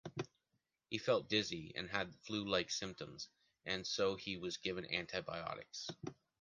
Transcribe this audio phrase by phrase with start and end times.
[0.89, 3.29] He felt dizzy and had flu-like symptoms,
[3.65, 5.89] and so he was given antibiotics.